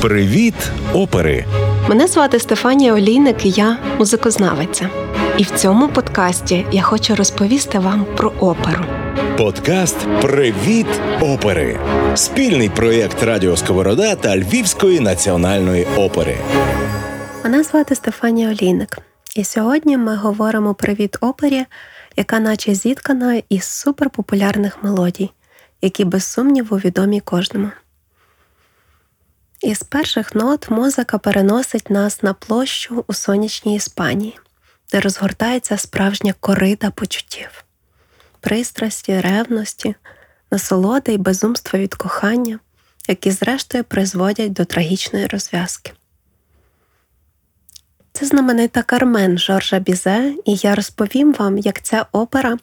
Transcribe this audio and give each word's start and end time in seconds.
Привіт, 0.00 0.54
опери! 0.94 1.44
Мене 1.88 2.06
звати 2.06 2.38
Стефанія 2.38 2.94
Олійник, 2.94 3.46
і 3.46 3.50
я 3.50 3.78
музикознавиця. 3.98 4.90
І 5.38 5.42
в 5.42 5.50
цьому 5.50 5.88
подкасті 5.88 6.66
я 6.72 6.82
хочу 6.82 7.16
розповісти 7.16 7.78
вам 7.78 8.06
про 8.16 8.32
оперу. 8.40 8.84
Подкаст 9.38 9.96
Привіт, 10.22 10.86
опери! 11.20 11.78
Спільний 12.14 12.68
проєкт 12.68 13.22
Радіо 13.22 13.56
Сковорода 13.56 14.14
та 14.14 14.36
Львівської 14.36 15.00
національної 15.00 15.86
опери. 15.96 16.36
Мене 17.44 17.62
звати 17.62 17.94
Стефанія 17.94 18.48
Олійник, 18.50 18.98
і 19.36 19.44
сьогодні 19.44 19.96
ми 19.96 20.16
говоримо 20.16 20.74
привіт 20.74 21.16
опері, 21.20 21.64
яка 22.16 22.40
наче 22.40 22.74
зіткана 22.74 23.42
із 23.48 23.64
суперпопулярних 23.64 24.82
мелодій, 24.82 25.30
які 25.82 26.04
без 26.04 26.24
сумніву 26.24 26.76
відомі 26.76 27.20
кожному. 27.20 27.70
Із 29.60 29.82
перших 29.82 30.34
нот 30.34 30.70
музика 30.70 31.18
переносить 31.18 31.90
нас 31.90 32.22
на 32.22 32.34
площу 32.34 33.04
у 33.06 33.12
сонячній 33.12 33.76
Іспанії, 33.76 34.38
де 34.92 35.00
розгортається 35.00 35.76
справжня 35.76 36.34
корида 36.40 36.90
почуттів, 36.90 37.64
пристрасті, 38.40 39.20
ревності, 39.20 39.94
насолоди 40.50 41.12
й 41.12 41.18
безумства 41.18 41.78
від 41.78 41.94
кохання, 41.94 42.58
які 43.08 43.30
зрештою 43.30 43.84
призводять 43.84 44.52
до 44.52 44.64
трагічної 44.64 45.26
розв'язки. 45.26 45.92
Це 48.12 48.26
знаменита 48.26 48.82
Кармен 48.82 49.38
Жоржа 49.38 49.78
Бізе, 49.78 50.34
і 50.44 50.54
я 50.54 50.74
розповім 50.74 51.32
вам, 51.32 51.58
як 51.58 51.82
ця 51.82 52.06
опера 52.12 52.58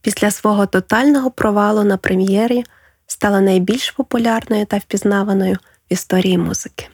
після 0.00 0.30
свого 0.30 0.66
тотального 0.66 1.30
провалу 1.30 1.84
на 1.84 1.96
прем'єрі 1.96 2.64
стала 3.06 3.40
найбільш 3.40 3.90
популярною 3.90 4.66
та 4.66 4.78
впізнаваною 4.78 5.58
історії 5.92 6.38
музики. 6.38 6.88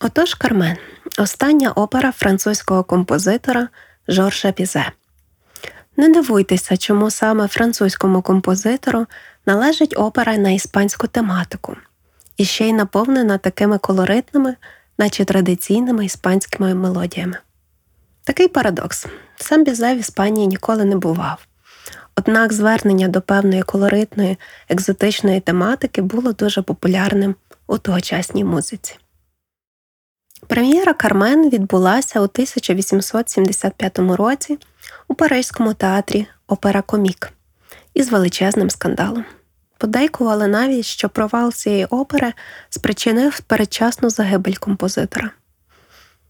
Отож 0.00 0.34
Кармен 0.34 0.76
остання 1.18 1.72
опера 1.72 2.12
французького 2.12 2.84
композитора 2.84 3.68
Жоржа 4.08 4.50
Бізе. 4.50 4.92
Не 5.96 6.08
дивуйтеся, 6.08 6.76
чому 6.76 7.10
саме 7.10 7.48
французькому 7.48 8.22
композитору 8.22 9.06
належить 9.46 9.94
опера 9.96 10.36
на 10.36 10.50
іспанську 10.50 11.06
тематику, 11.06 11.76
і 12.36 12.44
ще 12.44 12.68
й 12.68 12.72
наповнена 12.72 13.38
такими 13.38 13.78
колоритними, 13.78 14.56
наче 14.98 15.24
традиційними 15.24 16.04
іспанськими 16.04 16.74
мелодіями. 16.74 17.36
Такий 18.24 18.48
парадокс. 18.48 19.06
Сам 19.36 19.64
Бізе 19.64 19.94
в 19.94 19.98
Іспанії 19.98 20.46
ніколи 20.46 20.84
не 20.84 20.96
бував. 20.96 21.46
Однак 22.18 22.52
звернення 22.52 23.08
до 23.08 23.20
певної 23.20 23.62
колоритної, 23.62 24.38
екзотичної 24.68 25.40
тематики 25.40 26.02
було 26.02 26.32
дуже 26.32 26.62
популярним 26.62 27.34
у 27.66 27.78
тогочасній 27.78 28.44
музиці. 28.44 28.96
Прем'єра 30.46 30.94
Кармен 30.94 31.50
відбулася 31.50 32.20
у 32.20 32.22
1875 32.22 33.98
році 33.98 34.58
у 35.08 35.14
Паризькому 35.14 35.74
театрі 35.74 36.26
Опера 36.46 36.82
Комік 36.82 37.32
із 37.94 38.12
величезним 38.12 38.70
скандалом. 38.70 39.24
Подейкували 39.78 40.46
навіть, 40.46 40.84
що 40.84 41.08
провал 41.08 41.52
цієї 41.52 41.84
опери 41.84 42.32
спричинив 42.70 43.40
передчасну 43.40 44.10
загибель 44.10 44.54
композитора, 44.54 45.30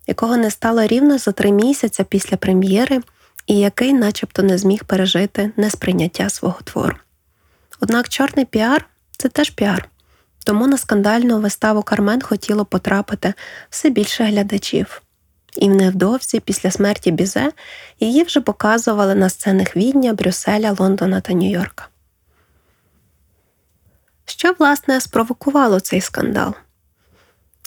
якого 0.07 0.37
не 0.37 0.51
стало 0.51 0.87
рівно 0.87 1.19
за 1.19 1.33
три 1.33 1.53
місяці 1.53 2.05
після 2.05 2.37
прем'єри 2.37 3.03
і 3.47 3.59
який 3.59 3.93
начебто 3.93 4.43
не 4.43 4.59
зміг 4.59 4.85
пережити 4.85 5.51
несприйняття 5.57 6.31
свого 6.31 6.59
твору. 6.65 6.97
Однак 7.81 8.09
чорний 8.09 8.45
піар 8.45 8.87
це 9.19 9.29
теж 9.29 9.51
піар, 9.51 9.89
тому 10.45 10.67
на 10.67 10.79
скандальну 10.79 11.41
виставу 11.41 11.83
Кармен 11.83 12.23
хотіло 12.23 12.65
потрапити 12.65 13.35
все 13.71 13.91
більше 13.91 14.25
глядачів. 14.25 15.03
І 15.57 15.69
невдовзі, 15.69 16.41
після 16.41 16.71
смерті 16.71 17.11
Бізе, 17.11 17.53
її 18.01 18.23
вже 18.23 18.41
показували 18.41 19.15
на 19.15 19.29
сценах 19.29 19.77
Відня, 19.77 20.13
Брюсселя, 20.13 20.77
Лондона 20.79 21.21
та 21.21 21.33
Нью-Йорка. 21.33 21.85
Що, 24.27 24.55
власне, 24.59 25.01
спровокувало 25.01 25.81
цей 25.81 26.01
скандал? 26.01 26.55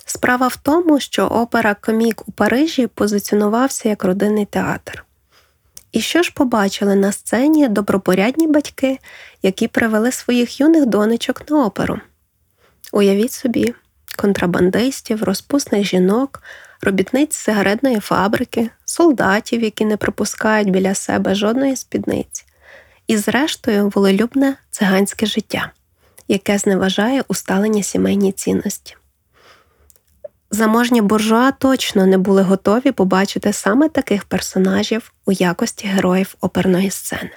Справа 0.06 0.48
в 0.48 0.58
тому, 0.58 1.00
що 1.00 1.28
опера 1.28 1.76
Комік 1.82 2.28
у 2.28 2.32
Парижі 2.32 2.88
позиціонувався 2.88 3.90
як 3.90 4.04
родинний 4.04 4.46
театр. 4.46 5.06
І 5.92 6.02
що 6.02 6.24
ж 6.24 6.34
побачили 6.36 6.96
на 6.96 7.12
сцені 7.12 7.68
добропорядні 7.68 8.48
батьки, 8.48 9.00
які 9.44 9.68
привели 9.68 10.12
своїх 10.12 10.60
юних 10.60 10.86
донечок 10.86 11.50
на 11.50 11.66
оперу? 11.66 12.00
Уявіть 12.92 13.32
собі, 13.32 13.74
контрабандистів, 14.18 15.24
розпусних 15.24 15.84
жінок, 15.88 16.44
робітниць 16.82 17.36
сигаретної 17.36 18.00
фабрики, 18.00 18.70
солдатів, 18.86 19.64
які 19.64 19.86
не 19.86 19.98
пропускають 19.98 20.70
біля 20.70 20.96
себе 20.96 21.36
жодної 21.36 21.76
спідниці, 21.76 22.44
і, 23.08 23.18
зрештою, 23.18 23.90
волелюбне 23.96 24.56
циганське 24.72 25.26
життя, 25.26 25.72
яке 26.28 26.58
зневажає 26.58 27.24
усталені 27.28 27.84
сімейні 27.84 28.32
цінності. 28.32 28.96
Заможні 30.52 31.02
буржуа 31.02 31.52
точно 31.52 32.06
не 32.06 32.18
були 32.18 32.42
готові 32.42 32.92
побачити 32.92 33.54
саме 33.54 33.90
таких 33.90 34.26
персонажів 34.26 35.14
у 35.26 35.32
якості 35.32 35.88
героїв 35.88 36.36
оперної 36.42 36.90
сцени. 36.90 37.32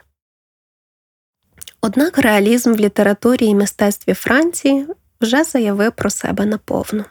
Однак 1.80 2.18
реалізм 2.18 2.72
в 2.72 2.76
літературі 2.76 3.46
і 3.46 3.54
мистецтві 3.54 4.14
Франції 4.14 4.86
вже 5.20 5.44
заявив 5.44 5.92
про 5.92 6.10
себе 6.10 6.46
наповну 6.46 7.04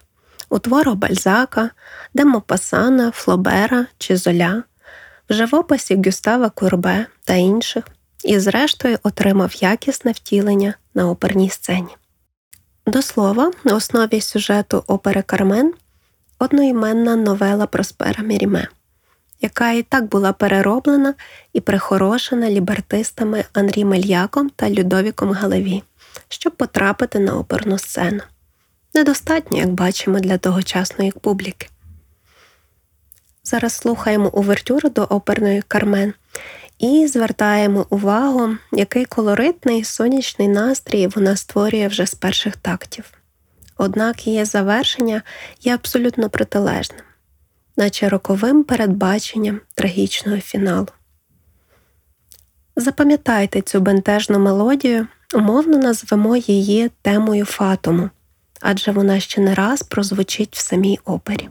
у 0.52 0.60
творах 0.60 0.96
Бальзака, 0.96 1.70
Демопасана, 2.14 3.12
Флобера 3.12 3.86
чи 3.98 4.18
Золя, 4.18 4.64
в 5.30 5.34
живописі 5.34 6.02
Гюстава 6.06 6.50
Курбе 6.50 7.06
та 7.24 7.34
інших, 7.34 7.84
і, 8.24 8.40
зрештою, 8.40 8.98
отримав 9.04 9.56
якісне 9.56 10.12
втілення 10.12 10.74
на 10.94 11.10
оперній 11.10 11.50
сцені. 11.50 11.96
До 12.88 13.02
слова, 13.02 13.52
на 13.64 13.76
основі 13.76 14.22
сюжету 14.22 14.84
опери 14.88 15.22
Кармен 15.22 15.74
одноіменна 16.42 17.16
новела 17.16 17.66
Проспера 17.66 18.24
Міріме, 18.24 18.68
яка 19.42 19.72
і 19.72 19.84
так 19.84 20.06
була 20.06 20.34
перероблена 20.34 21.14
і 21.54 21.62
прихорошена 21.62 22.50
лібертистами 22.50 23.46
Анрі 23.54 23.86
Мельяком 23.86 24.50
та 24.50 24.70
Людовіком 24.70 25.32
Галеві, 25.32 25.84
щоб 26.30 26.56
потрапити 26.56 27.20
на 27.20 27.38
оперну 27.38 27.78
сцену. 27.78 28.22
Недостатньо, 28.94 29.58
як 29.58 29.70
бачимо, 29.70 30.20
для 30.20 30.38
тогочасної 30.38 31.12
публіки. 31.12 31.68
Зараз 33.44 33.74
слухаємо 33.74 34.30
увертюру 34.30 34.90
до 34.90 35.04
оперної 35.04 35.62
Кармен 35.68 36.14
і 36.80 37.08
звертаємо 37.08 37.86
увагу, 37.90 38.50
який 38.72 39.06
колоритний 39.06 39.84
сонячний 39.84 40.48
настрій 40.48 41.08
вона 41.08 41.36
створює 41.36 41.88
вже 41.88 42.06
з 42.06 42.16
перших 42.16 42.58
тактів 42.58 43.21
однак 43.82 44.28
її 44.28 44.46
завершення 44.46 45.22
є 45.62 45.74
абсолютно 45.74 46.30
протилежним, 46.30 47.02
наче 47.78 48.10
роковим 48.10 48.64
передбаченням 48.64 49.62
трагічного 49.76 50.38
фіналу. 50.38 50.88
Запам'ятайте 52.76 53.62
цю 53.62 53.80
бентежну 53.80 54.40
мелодію, 54.40 55.08
умовно 55.34 55.78
назвемо 55.78 56.36
її 56.38 56.92
темою 57.02 57.46
фатуму, 57.46 58.10
адже 58.62 58.92
вона 58.92 59.20
ще 59.20 59.42
не 59.42 59.56
раз 59.56 59.84
прозвучить 59.84 60.56
в 60.56 60.60
самій 60.60 61.00
опері. 61.06 61.50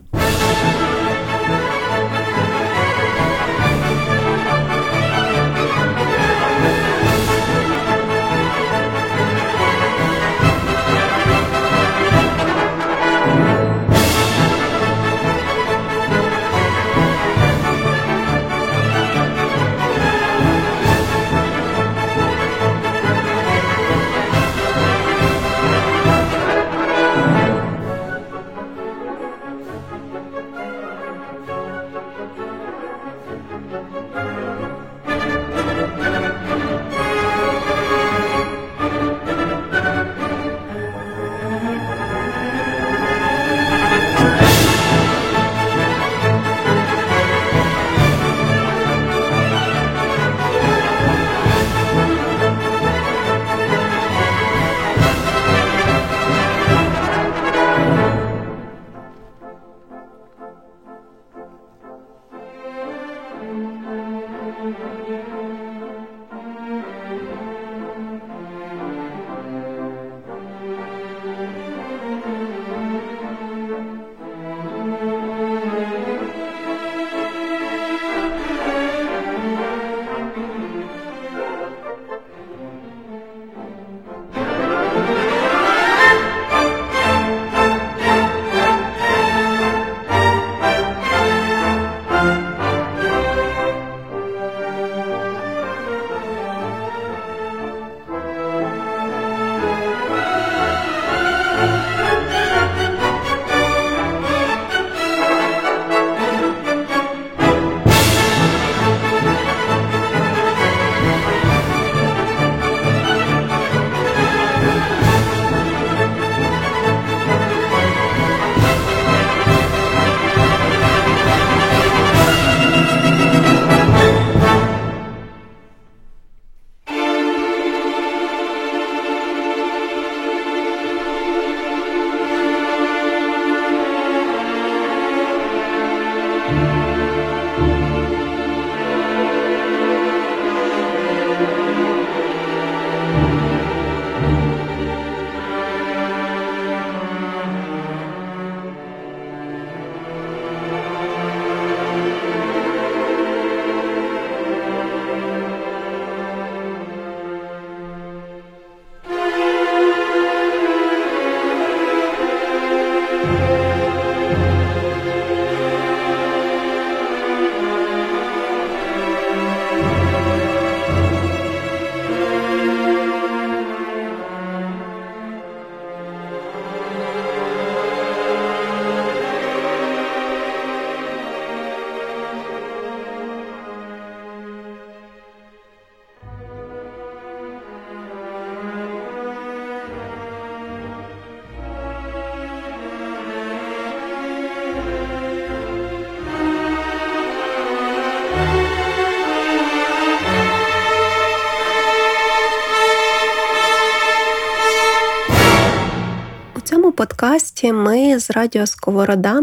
Подкасті 207.20 207.72
ми 207.72 208.18
з 208.18 208.30
Радіо 208.30 208.66
Сковорода 208.66 209.42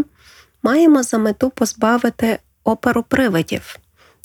маємо 0.62 1.02
за 1.02 1.18
мету 1.18 1.50
позбавити 1.50 2.38
оперу 2.64 3.02
привидів, 3.02 3.78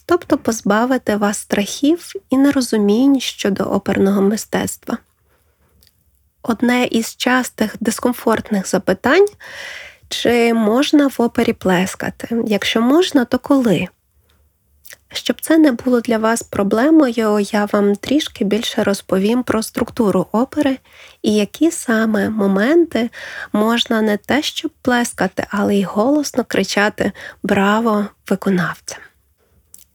тобто 0.06 0.38
позбавити 0.38 1.16
вас 1.16 1.38
страхів 1.38 2.12
і 2.30 2.38
нерозумінь 2.38 3.20
щодо 3.20 3.64
оперного 3.64 4.22
мистецтва. 4.22 4.98
Одне 6.44 6.86
із 6.86 7.16
частих 7.16 7.76
дискомфортних 7.80 8.68
запитань 8.68 9.28
чи 10.10 10.54
можна 10.54 11.08
в 11.08 11.16
опері 11.18 11.54
плескати? 11.54 12.44
Якщо 12.48 12.82
можна, 12.82 13.26
то 13.26 13.40
коли? 13.40 13.88
Щоб 15.14 15.42
це 15.42 15.58
не 15.58 15.72
було 15.72 16.02
для 16.02 16.18
вас 16.18 16.44
проблемою, 16.44 17.40
я 17.40 17.66
вам 17.74 17.96
трішки 17.96 18.46
більше 18.46 18.84
розповім 18.84 19.44
про 19.44 19.64
структуру 19.64 20.28
опери 20.32 20.78
і 21.22 21.36
які 21.36 21.72
саме 21.72 22.30
моменти 22.30 23.10
можна 23.54 24.02
не 24.02 24.18
те, 24.18 24.42
щоб 24.42 24.72
плескати, 24.82 25.48
але 25.50 25.76
й 25.76 25.84
голосно 25.84 26.44
кричати 26.44 27.12
Браво 27.44 28.06
виконавцям! 28.30 29.00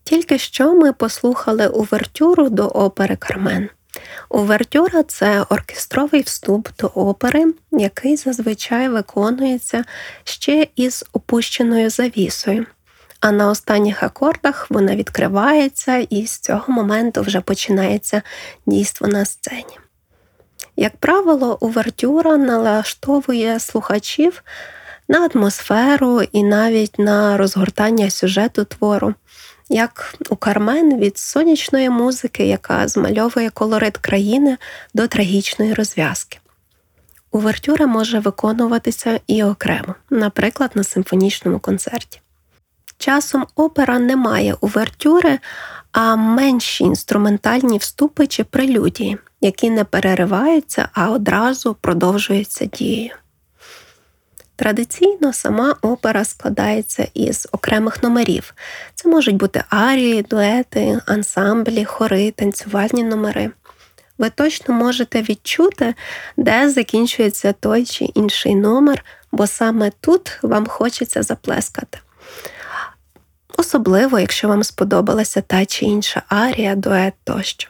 Тільки 0.04 0.38
що 0.38 0.74
ми 0.74 0.92
послухали 0.92 1.68
увертюру 1.68 2.48
до 2.48 2.66
опери 2.66 3.16
Кармен. 3.16 3.68
Увертюра 4.28 5.02
це 5.02 5.42
оркестровий 5.42 6.22
вступ 6.22 6.68
до 6.78 6.86
опери, 6.86 7.54
який 7.72 8.16
зазвичай 8.16 8.88
виконується 8.88 9.84
ще 10.24 10.66
із 10.76 11.04
опущеною 11.12 11.90
завісою 11.90 12.66
а 13.20 13.32
на 13.32 13.48
останніх 13.48 14.02
акордах 14.02 14.66
вона 14.70 14.96
відкривається, 14.96 15.96
і 15.96 16.26
з 16.26 16.38
цього 16.38 16.64
моменту 16.68 17.20
вже 17.20 17.40
починається 17.40 18.22
дійство 18.66 19.08
на 19.08 19.24
сцені. 19.24 19.78
Як 20.76 20.96
правило, 20.96 21.58
увертюра 21.60 22.36
налаштовує 22.36 23.60
слухачів 23.60 24.42
на 25.08 25.26
атмосферу 25.34 26.22
і 26.22 26.42
навіть 26.42 26.98
на 26.98 27.36
розгортання 27.36 28.10
сюжету 28.10 28.64
твору, 28.64 29.14
як 29.68 30.14
у 30.30 30.36
Кармен 30.36 30.98
від 30.98 31.18
сонячної 31.18 31.90
музики, 31.90 32.46
яка 32.46 32.88
змальовує 32.88 33.50
колорит 33.50 33.96
країни 33.96 34.56
до 34.94 35.08
трагічної 35.08 35.74
розв'язки. 35.74 36.38
Увертюра 37.30 37.86
може 37.86 38.18
виконуватися 38.18 39.20
і 39.26 39.44
окремо, 39.44 39.94
наприклад, 40.10 40.70
на 40.74 40.84
симфонічному 40.84 41.58
концерті. 41.58 42.20
Часом 42.98 43.46
опера 43.54 43.98
не 43.98 44.16
має 44.16 44.54
увертюри, 44.60 45.38
а 45.92 46.16
менші 46.16 46.84
інструментальні 46.84 47.78
вступи 47.78 48.26
чи 48.26 48.44
прелюдії, 48.44 49.18
які 49.40 49.70
не 49.70 49.84
перериваються, 49.84 50.88
а 50.92 51.10
одразу 51.10 51.74
продовжуються 51.74 52.64
дією. 52.66 53.14
Традиційно 54.56 55.32
сама 55.32 55.76
опера 55.82 56.24
складається 56.24 57.08
із 57.14 57.48
окремих 57.52 58.02
номерів. 58.02 58.54
Це 58.94 59.08
можуть 59.08 59.36
бути 59.36 59.64
арії, 59.68 60.22
дуети, 60.22 61.00
ансамблі, 61.06 61.84
хори, 61.84 62.30
танцювальні 62.30 63.02
номери. 63.02 63.50
Ви 64.18 64.30
точно 64.30 64.74
можете 64.74 65.22
відчути, 65.22 65.94
де 66.36 66.70
закінчується 66.70 67.52
той 67.52 67.84
чи 67.84 68.04
інший 68.04 68.54
номер, 68.54 69.04
бо 69.32 69.46
саме 69.46 69.92
тут 70.00 70.38
вам 70.42 70.66
хочеться 70.66 71.22
заплескати 71.22 71.98
особливо, 73.58 74.18
якщо 74.18 74.48
вам 74.48 74.62
сподобалася 74.62 75.40
та 75.40 75.66
чи 75.66 75.84
інша 75.84 76.22
арія, 76.28 76.74
дует 76.74 77.14
тощо. 77.24 77.68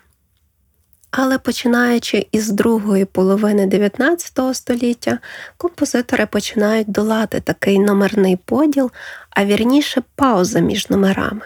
Але 1.11 1.39
починаючи 1.39 2.27
із 2.33 2.51
другої 2.51 3.05
половини 3.05 3.67
19 3.67 4.57
століття, 4.57 5.19
композитори 5.57 6.27
починають 6.27 6.91
долати 6.91 7.41
такий 7.41 7.79
номерний 7.79 8.37
поділ, 8.37 8.91
а 9.31 9.45
вірніше 9.45 10.03
пауза 10.15 10.61
між 10.61 10.91
номерами, 10.91 11.41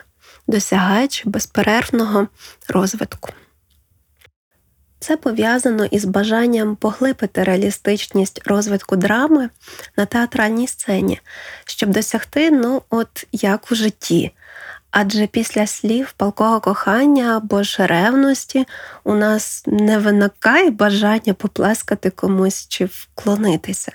досягаючи 0.46 1.28
безперервного 1.28 2.28
розвитку. 2.68 3.28
Це 5.02 5.16
пов'язано 5.16 5.84
із 5.84 6.04
бажанням 6.04 6.76
поглибити 6.76 7.44
реалістичність 7.44 8.42
розвитку 8.44 8.96
драми 8.96 9.48
на 9.96 10.06
театральній 10.06 10.66
сцені, 10.66 11.20
щоб 11.64 11.90
досягти, 11.90 12.50
ну, 12.50 12.82
от 12.90 13.26
як 13.32 13.72
у 13.72 13.74
житті. 13.74 14.32
Адже 14.90 15.26
після 15.26 15.66
слів 15.66 16.12
палкого 16.12 16.60
кохання 16.60 17.36
або 17.36 17.62
ж 17.62 17.86
ревності 17.86 18.66
у 19.04 19.14
нас 19.14 19.64
не 19.66 19.98
виникає 19.98 20.70
бажання 20.70 21.34
поплескати 21.34 22.10
комусь 22.10 22.66
чи 22.68 22.84
вклонитися. 22.84 23.92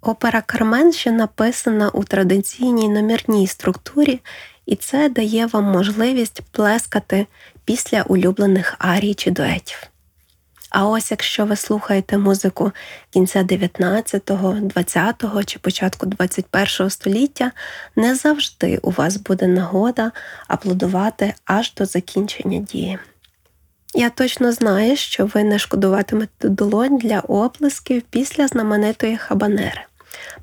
Опера 0.00 0.40
Кармен 0.40 0.92
ще 0.92 1.10
написана 1.10 1.88
у 1.88 2.04
традиційній 2.04 2.88
номірній 2.88 3.46
структурі, 3.46 4.20
і 4.66 4.76
це 4.76 5.08
дає 5.08 5.46
вам 5.46 5.64
можливість 5.64 6.42
плескати 6.50 7.26
після 7.64 8.02
улюблених 8.02 8.74
арій 8.78 9.14
чи 9.14 9.30
дуетів. 9.30 9.92
А 10.72 10.88
ось 10.88 11.10
якщо 11.10 11.44
ви 11.44 11.56
слухаєте 11.56 12.18
музику 12.18 12.72
кінця 13.10 13.42
19-го, 13.42 14.52
20-го 14.52 15.44
чи 15.44 15.58
початку 15.58 16.06
21-го 16.06 16.90
століття, 16.90 17.52
не 17.96 18.14
завжди 18.14 18.78
у 18.82 18.90
вас 18.90 19.16
буде 19.16 19.46
нагода 19.46 20.12
аплодувати 20.48 21.34
аж 21.44 21.74
до 21.74 21.84
закінчення 21.84 22.58
дії. 22.58 22.98
Я 23.94 24.10
точно 24.10 24.52
знаю, 24.52 24.96
що 24.96 25.26
ви 25.26 25.44
не 25.44 25.58
шкодуватимете 25.58 26.48
долонь 26.48 26.98
для 26.98 27.20
оплесків 27.20 28.02
після 28.10 28.48
знаменитої 28.48 29.16
хабанери, 29.16 29.80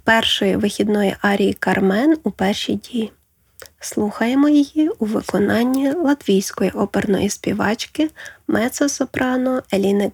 першої 0.03 0.55
вихідної 0.55 1.15
арії 1.21 1.53
Кармен 1.53 2.17
у 2.23 2.31
першій 2.31 2.75
дії. 2.75 3.11
Слухаємо 3.79 4.50
її 4.50 4.89
у 4.89 5.05
виконанні 5.05 5.91
латвійської 5.91 6.71
оперної 6.71 7.29
співачки 7.29 8.09
мецо-сопрано 8.48 9.62
Еліни 9.74 10.09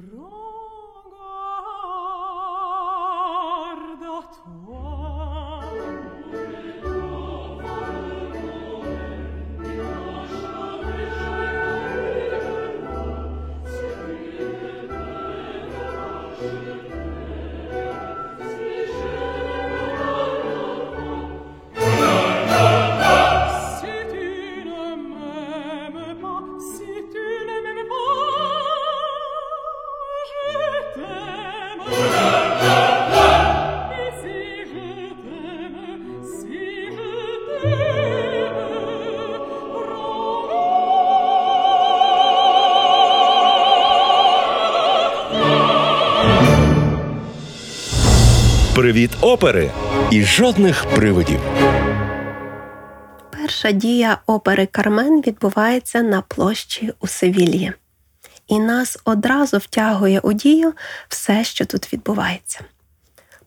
Rome. 0.00 0.37
Привіт 48.88 49.10
опери 49.20 49.70
і 50.10 50.22
жодних 50.22 50.84
привидів. 50.84 51.40
Перша 53.30 53.70
дія 53.72 54.18
опери 54.26 54.66
Кармен 54.66 55.20
відбувається 55.20 56.02
на 56.02 56.22
площі 56.22 56.92
у 57.00 57.06
Севільї. 57.06 57.72
І 58.46 58.58
нас 58.58 58.98
одразу 59.04 59.58
втягує 59.58 60.20
у 60.20 60.32
дію 60.32 60.72
все, 61.08 61.44
що 61.44 61.64
тут 61.64 61.92
відбувається. 61.92 62.60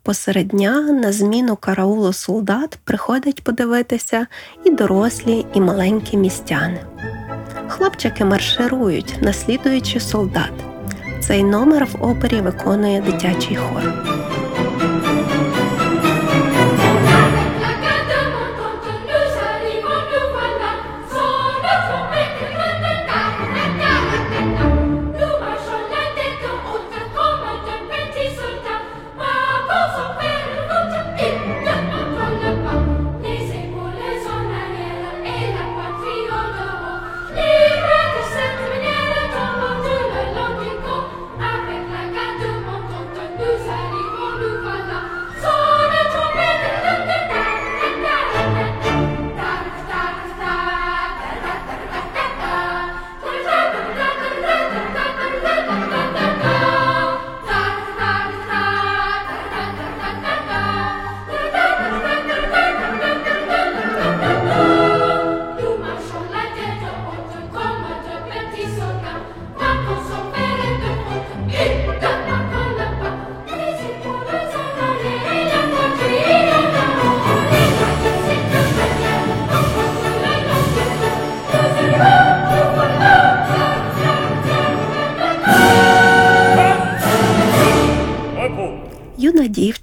Посеред 0.03 0.47
дня 0.47 0.81
на 0.81 1.11
зміну 1.11 1.55
караулу 1.55 2.13
солдат 2.13 2.79
приходять 2.83 3.43
подивитися 3.43 4.27
і 4.65 4.69
дорослі, 4.69 5.45
і 5.53 5.61
маленькі 5.61 6.17
містяни. 6.17 6.85
Хлопчики 7.67 8.25
марширують, 8.25 9.15
наслідуючи 9.21 9.99
солдат. 9.99 10.53
Цей 11.21 11.43
номер 11.43 11.85
в 11.85 12.03
опері 12.03 12.41
виконує 12.41 13.01
дитячий 13.01 13.55
хор. 13.55 13.93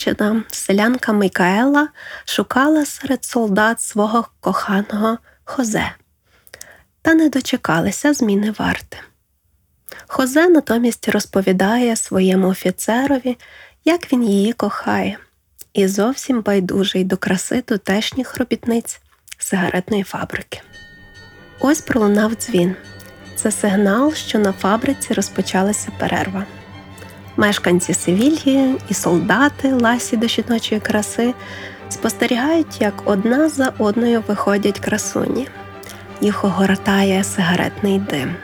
Дівчина, 0.09 0.43
селянка 0.51 1.13
Микаела, 1.13 1.89
шукала 2.25 2.87
серед 2.87 3.25
солдат 3.25 3.81
свого 3.81 4.29
коханого 4.41 5.19
Хозе 5.45 5.93
та 7.03 7.15
не 7.15 7.29
дочекалася 7.29 8.15
зміни 8.15 8.55
варти. 8.59 8.97
Хозе 10.07 10.49
натомість 10.49 11.09
розповідає 11.09 11.97
своєму 11.97 12.49
офіцерові, 12.49 13.39
як 13.85 14.13
він 14.13 14.25
її 14.25 14.53
кохає, 14.53 15.19
і 15.73 15.87
зовсім 15.89 16.43
байдужий 16.43 17.05
до 17.05 17.17
краси 17.17 17.63
тутешніх 17.63 18.37
робітниць 18.37 19.01
сигаретної 19.39 20.03
фабрики. 20.03 20.61
Ось 21.61 21.81
пролунав 21.81 22.35
дзвін. 22.35 22.77
Це 23.37 23.51
сигнал, 23.51 24.15
що 24.15 24.39
на 24.39 24.53
фабриці 24.53 25.15
розпочалася 25.15 25.89
перерва. 25.99 26.47
Мешканці 27.39 27.95
Севільї 27.95 28.77
і 28.89 28.95
солдати 28.95 29.73
ласі 29.73 30.17
до 30.17 30.27
жіночої 30.27 30.81
краси 30.81 31.35
спостерігають, 31.89 32.81
як 32.81 33.03
одна 33.05 33.49
за 33.49 33.73
одною 33.79 34.25
виходять 34.29 34.81
красуні. 34.81 35.49
Їх 36.21 36.45
огортає 36.45 37.25
сигаретний 37.25 37.99
дим. 37.99 38.37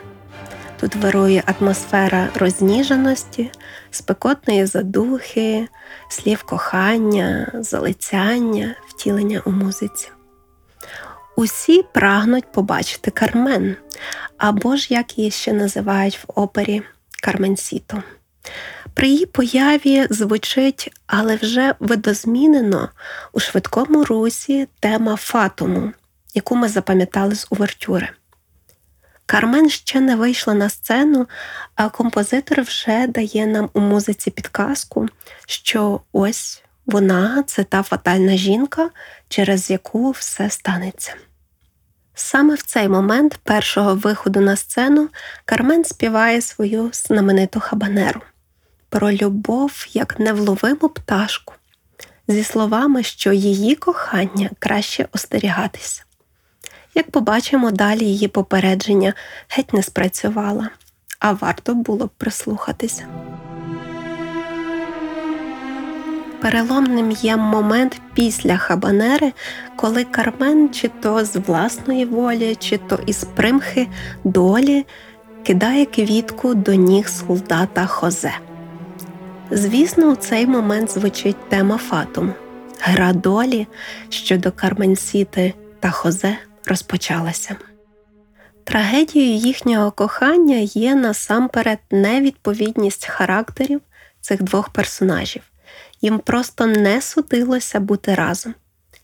Тут 0.79 0.95
вирує 0.95 1.43
атмосфера 1.45 2.29
розніженості, 2.35 3.51
спекотної 3.91 4.65
задухи, 4.65 5.67
слів 6.09 6.43
кохання, 6.43 7.51
залицяння, 7.53 8.75
втілення 8.87 9.41
у 9.45 9.51
музиці. 9.51 10.09
Усі 11.35 11.83
прагнуть 11.93 12.51
побачити 12.51 13.11
Кармен, 13.11 13.75
або 14.37 14.75
ж 14.75 14.93
як 14.93 15.17
її 15.17 15.31
ще 15.31 15.53
називають 15.53 16.19
в 16.19 16.39
опері 16.39 16.81
Карменсіто. 17.21 18.03
При 18.95 19.07
її 19.07 19.25
появі 19.25 20.07
звучить, 20.09 20.91
але 21.07 21.35
вже 21.35 21.75
видозмінено 21.79 22.89
у 23.33 23.39
швидкому 23.39 24.03
русі 24.03 24.67
тема 24.79 25.15
фатуму, 25.15 25.91
яку 26.33 26.55
ми 26.55 26.69
запам'ятали 26.69 27.35
з 27.35 27.47
увертюри. 27.49 28.09
Кармен 29.25 29.69
ще 29.69 29.99
не 29.99 30.15
вийшла 30.15 30.53
на 30.53 30.69
сцену, 30.69 31.27
а 31.75 31.89
композитор 31.89 32.61
вже 32.61 33.07
дає 33.07 33.47
нам 33.47 33.69
у 33.73 33.79
музиці 33.79 34.31
підказку, 34.31 35.07
що 35.47 36.01
ось 36.11 36.63
вона 36.85 37.43
це 37.47 37.63
та 37.63 37.83
фатальна 37.83 38.37
жінка, 38.37 38.89
через 39.29 39.69
яку 39.69 40.11
все 40.11 40.49
станеться. 40.49 41.13
Саме 42.13 42.55
в 42.55 42.61
цей 42.61 42.89
момент 42.89 43.39
першого 43.43 43.95
виходу 43.95 44.39
на 44.39 44.55
сцену 44.55 45.09
Кармен 45.45 45.85
співає 45.85 46.41
свою 46.41 46.89
знамениту 46.93 47.59
хабанеру 47.59 48.21
про 48.95 49.11
любов 49.11 49.87
як 49.93 50.19
невловиму 50.19 50.89
пташку, 50.89 51.53
зі 52.27 52.43
словами, 52.43 53.03
що 53.03 53.33
її 53.33 53.75
кохання 53.75 54.49
краще 54.59 55.07
остерігатися. 55.11 56.03
Як 56.93 57.11
побачимо, 57.11 57.71
далі 57.71 58.05
її 58.05 58.27
попередження 58.27 59.13
геть 59.49 59.73
не 59.73 59.83
спрацювало, 59.83 60.67
а 61.19 61.31
варто 61.31 61.73
було 61.73 62.05
б 62.05 62.09
прислухатися. 62.17 63.07
Переломним 66.41 67.11
є 67.11 67.37
момент 67.37 68.01
після 68.13 68.57
хабанери, 68.57 69.33
коли 69.75 70.03
Кармен 70.03 70.69
чи 70.69 70.87
то 70.87 71.25
з 71.25 71.35
власної 71.35 72.05
волі, 72.05 72.55
чи 72.55 72.77
то 72.77 72.99
із 73.05 73.23
примхи 73.23 73.87
долі 74.23 74.85
кидає 75.43 75.85
квітку 75.85 76.53
до 76.53 76.73
ніг 76.73 77.09
солдата 77.09 77.85
Хозе. 77.85 78.33
Звісно, 79.51 80.11
у 80.11 80.15
цей 80.15 80.47
момент 80.47 80.91
звучить 80.91 81.49
тема 81.49 81.77
Фатум 81.77 82.33
гра 82.81 83.13
долі 83.13 83.67
щодо 84.09 84.51
Карменсіти 84.51 85.53
та 85.79 85.91
Хозе 85.91 86.37
розпочалася. 86.65 87.55
Трагедією 88.63 89.35
їхнього 89.35 89.91
кохання 89.91 90.55
є 90.57 90.95
насамперед 90.95 91.79
невідповідність 91.91 93.05
характерів 93.05 93.81
цих 94.21 94.43
двох 94.43 94.69
персонажів. 94.69 95.41
Їм 96.01 96.19
просто 96.19 96.65
не 96.65 97.01
судилося 97.01 97.79
бути 97.79 98.15
разом. 98.15 98.53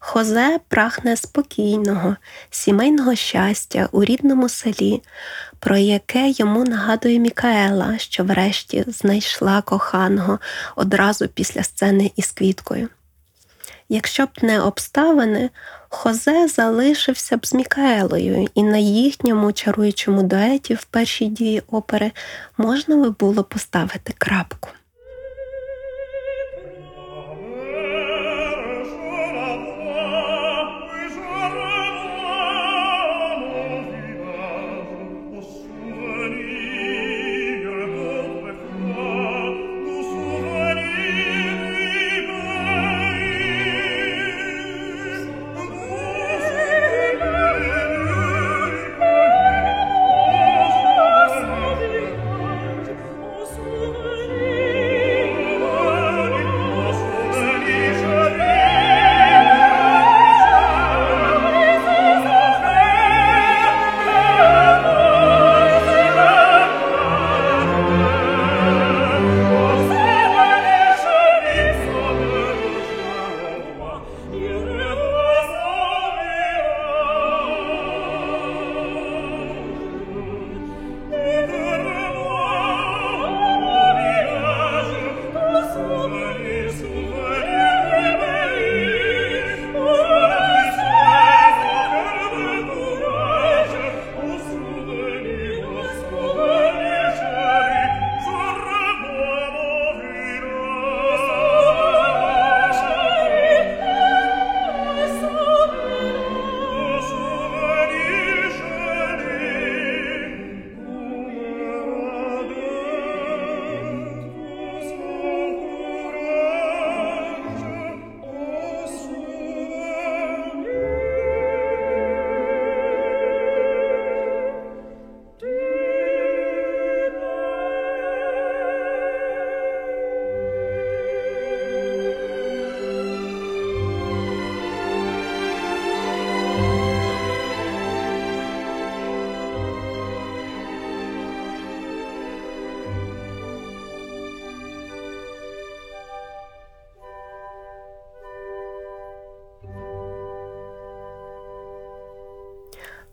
Хозе 0.03 0.59
прагне 0.67 1.17
спокійного, 1.17 2.15
сімейного 2.49 3.15
щастя 3.15 3.89
у 3.91 4.03
рідному 4.03 4.49
селі, 4.49 5.01
про 5.59 5.77
яке 5.77 6.29
йому 6.29 6.63
нагадує 6.63 7.19
Мікаела, 7.19 7.97
що 7.97 8.23
врешті 8.23 8.83
знайшла 8.87 9.61
коханого 9.61 10.39
одразу 10.75 11.27
після 11.27 11.63
сцени 11.63 12.11
із 12.15 12.31
квіткою. 12.31 12.89
Якщо 13.89 14.25
б 14.25 14.29
не 14.41 14.61
обставини, 14.61 15.49
Хозе 15.89 16.47
залишився 16.47 17.37
б 17.37 17.45
з 17.45 17.53
Мікаелою, 17.53 18.47
і 18.55 18.63
на 18.63 18.77
їхньому 18.77 19.51
чаруючому 19.51 20.23
дуеті 20.23 20.73
в 20.73 20.83
першій 20.83 21.25
дії 21.25 21.63
опери 21.71 22.11
можна 22.57 22.95
би 22.95 23.09
було 23.09 23.43
поставити 23.43 24.13
крапку. 24.17 24.69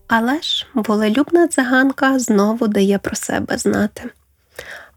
Але 0.08 0.42
ж 0.42 0.66
волелюбна 0.74 1.48
циганка 1.48 2.18
знову 2.18 2.68
дає 2.68 2.98
про 2.98 3.16
себе 3.16 3.58
знати. 3.58 4.10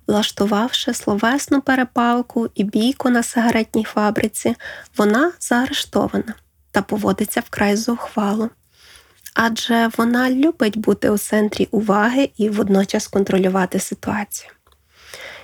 Влаштувавши 0.07 0.93
словесну 0.93 1.61
перепалку 1.61 2.49
і 2.55 2.63
бійку 2.63 3.09
на 3.09 3.23
сигаретній 3.23 3.83
фабриці, 3.83 4.55
вона 4.97 5.31
заарештована 5.39 6.33
та 6.71 6.81
поводиться 6.81 7.39
вкрай 7.39 7.75
зухвало. 7.75 8.49
Адже 9.33 9.89
вона 9.97 10.31
любить 10.31 10.77
бути 10.77 11.09
у 11.09 11.17
центрі 11.17 11.67
уваги 11.71 12.29
і 12.37 12.49
водночас 12.49 13.07
контролювати 13.07 13.79
ситуацію. 13.79 14.51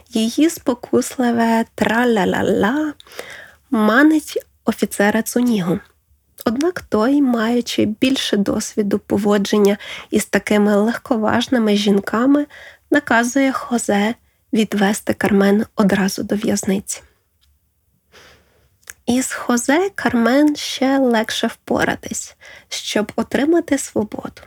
Її 0.09 0.49
спокусливе 0.49 1.65
траля-ля-ля 1.75 2.93
манить 3.71 4.45
офіцера 4.65 5.21
Цунігу. 5.21 5.79
Однак 6.45 6.81
той, 6.81 7.21
маючи 7.21 7.85
більше 7.85 8.37
досвіду 8.37 8.99
поводження 8.99 9.77
із 10.11 10.25
такими 10.25 10.75
легковажними 10.75 11.75
жінками, 11.75 12.45
наказує 12.91 13.51
Хозе 13.51 14.15
відвести 14.53 15.13
Кармен 15.13 15.65
одразу 15.75 16.23
до 16.23 16.35
в'язниці. 16.35 17.01
Із 19.05 19.33
Хозе 19.33 19.89
Кармен 19.95 20.55
ще 20.55 20.99
легше 20.99 21.47
впоратись, 21.47 22.35
щоб 22.69 23.11
отримати 23.15 23.77
свободу. 23.77 24.41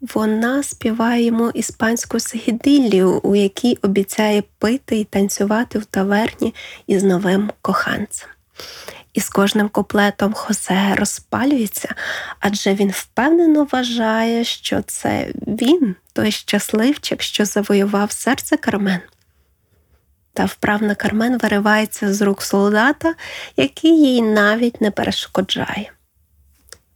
Вона 0.00 0.62
співає 0.62 1.24
йому 1.24 1.50
іспанську 1.50 2.20
сигідилію, 2.20 3.20
у 3.22 3.34
якій 3.34 3.78
обіцяє 3.82 4.42
пити 4.58 4.98
і 4.98 5.04
танцювати 5.04 5.78
в 5.78 5.84
таверні 5.84 6.54
із 6.86 7.02
новим 7.02 7.50
коханцем. 7.62 8.28
І 9.12 9.20
з 9.20 9.28
кожним 9.28 9.68
куплетом 9.68 10.32
Хосе 10.32 10.94
розпалюється, 10.94 11.94
адже 12.40 12.74
він 12.74 12.90
впевнено 12.90 13.68
вважає, 13.72 14.44
що 14.44 14.82
це 14.82 15.32
він, 15.46 15.96
той 16.12 16.30
щасливчик, 16.30 17.22
що 17.22 17.44
завоював 17.44 18.12
серце 18.12 18.56
Кармен. 18.56 19.00
Та 20.32 20.44
вправна 20.44 20.94
Кармен 20.94 21.38
виривається 21.38 22.14
з 22.14 22.22
рук 22.22 22.42
солдата, 22.42 23.14
який 23.56 24.00
їй 24.00 24.22
навіть 24.22 24.80
не 24.80 24.90
перешкоджає. 24.90 25.92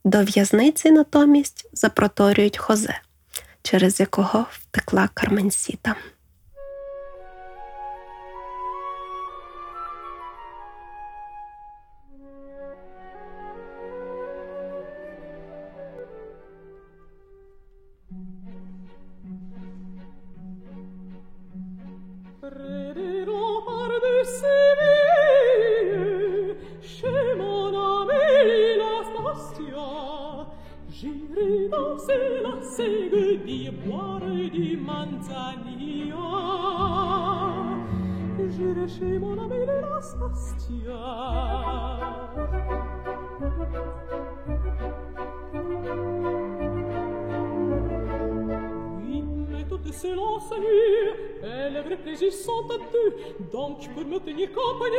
До 0.03 0.23
в'язниці 0.23 0.91
натомість 0.91 1.69
запроторюють 1.73 2.57
Хозе, 2.57 2.99
через 3.63 3.99
якого 3.99 4.45
втекла 4.51 5.09
Карменсіта. 5.13 5.95
silence 49.97 50.51
nuit 50.59 51.09
et 51.43 51.69
les 51.71 51.79
réfléchis 51.79 52.31
sont 52.31 52.65
à 52.69 52.77
deux 52.93 53.11
donc 53.51 53.77
pour 53.93 54.05
me 54.05 54.19
tenir 54.19 54.49
compagnie 54.53 54.95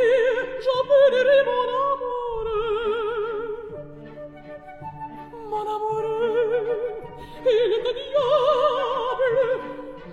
j'enverrai 0.65 1.39
mon 1.49 1.67
amour 1.87 2.43
mon 5.51 5.65
amour 5.75 6.03
il 7.45 7.73
est 7.75 7.97
diable 8.11 9.37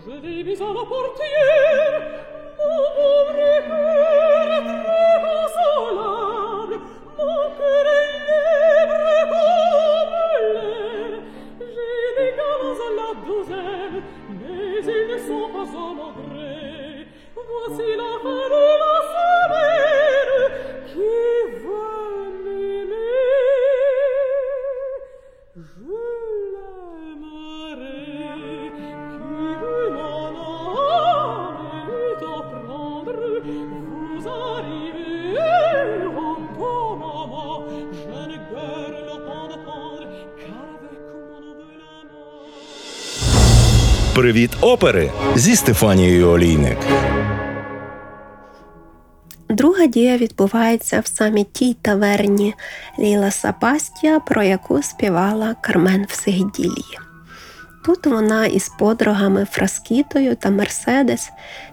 je 0.04 0.12
l'ai 0.24 0.44
mis 0.44 0.62
à 0.62 0.72
la 0.72 0.84
porte 0.84 1.25
Привіт 44.16 44.50
опери 44.61 45.11
зі 45.35 45.57
Стефанією 45.57 46.29
Олійник. 46.29 46.79
Друга 49.48 49.87
дія 49.87 50.16
відбувається 50.16 51.00
в 51.00 51.07
саме 51.07 51.44
тій 51.44 51.76
таверні 51.83 52.55
Ліла 52.98 53.31
Сапастія, 53.31 54.20
про 54.20 54.42
яку 54.42 54.83
співала 54.83 55.57
Кармен 55.61 56.07
в 56.09 56.14
Сигіділії. 56.14 56.98
Тут 57.85 58.07
вона 58.07 58.46
із 58.46 58.68
подругами 58.68 59.46
Фраскітою 59.50 60.37
та 60.37 60.50
Мерседес 60.50 61.31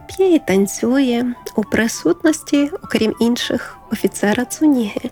п'є 0.07 0.35
і 0.35 0.39
танцює 0.39 1.25
у 1.55 1.63
присутності, 1.63 2.69
окрім 2.83 3.15
інших, 3.19 3.77
офіцера 3.91 4.45
Цуніги. 4.45 5.09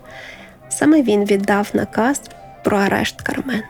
Саме 0.68 1.02
він 1.02 1.24
віддав 1.24 1.68
наказ 1.74 2.22
про 2.64 2.76
арешт 2.78 3.22
Кармен. 3.22 3.62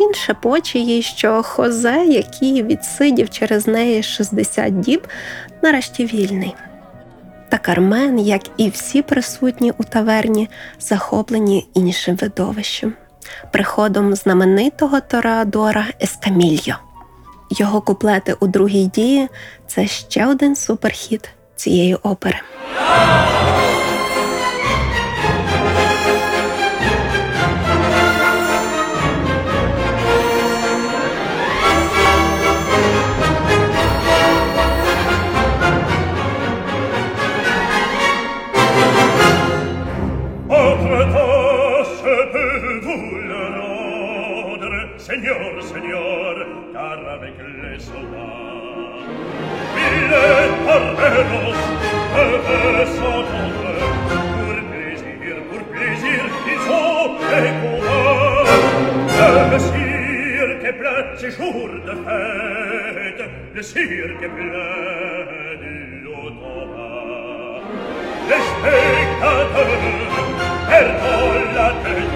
Він 0.00 0.14
шепоче 0.14 0.78
їй, 0.78 1.02
що 1.02 1.42
Хозе, 1.42 2.04
який 2.08 2.62
відсидів 2.62 3.30
через 3.30 3.66
неї 3.66 4.02
60 4.02 4.80
діб, 4.80 5.08
нарешті 5.62 6.06
вільний. 6.06 6.54
Та 7.48 7.58
Кармен, 7.58 8.18
як 8.18 8.42
і 8.56 8.68
всі 8.68 9.02
присутні 9.02 9.72
у 9.78 9.84
таверні, 9.84 10.48
захоплені 10.78 11.66
іншим 11.74 12.16
видовищем 12.16 12.94
приходом 13.52 14.14
знаменитого 14.14 15.00
тореадора 15.00 15.86
Ескамільо. 16.02 16.76
Його 17.50 17.80
куплети 17.80 18.36
у 18.40 18.46
другій 18.46 18.84
дії 18.84 19.28
це 19.66 19.86
ще 19.86 20.26
один 20.26 20.56
суперхіт 20.56 21.30
цієї 21.56 21.94
опери. 21.94 22.40
Seigneur, 45.06 45.62
Seigneur, 45.62 46.34
car 46.72 46.98
avec 47.14 47.36
les 47.62 47.78
soldats, 47.78 49.06
Mille 49.76 50.12
est 50.12 50.52
parvenos, 50.66 51.62
heureux 52.18 52.86
s'entendre, 52.96 53.70
pour 54.40 54.58
plaisir, 54.66 55.34
pour 55.48 55.62
plaisir, 55.74 56.20
il 56.48 56.58
faut 56.66 57.06
les 57.30 57.52
combats. 57.60 58.50
Le 59.52 59.58
cirque 59.60 60.68
plein, 60.76 61.00
c'est 61.16 61.30
jour 61.30 61.68
de 61.86 61.94
fête, 62.04 63.22
le 63.54 63.62
cirque 63.62 64.26
plein 64.36 64.74
du 65.62 65.74
l'automne. 66.02 66.82
Les 68.28 68.42
spectateurs 68.50 69.84
perdent 70.68 71.54
la 71.54 71.68
tête, 71.84 72.15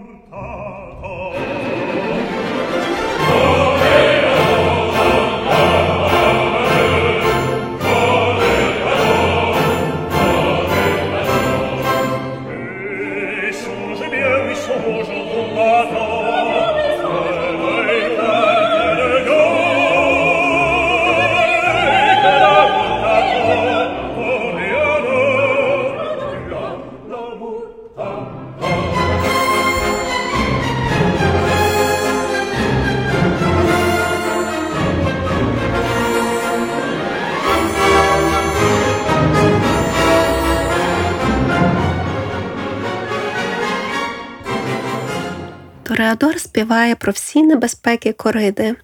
співає 46.51 46.95
про 46.95 47.11
всі 47.11 47.43
небезпеки 47.43 48.13
кориди, 48.13 48.75